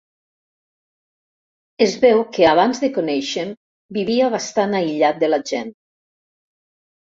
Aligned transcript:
Es 1.87 1.93
veu 2.05 2.23
que 2.39 2.47
abans 2.53 2.81
de 2.85 2.89
coneixe'm 2.97 3.53
vivia 3.99 4.33
bastant 4.39 4.77
aïllat 4.83 5.23
de 5.27 5.33
la 5.37 5.43
gent. 5.55 5.73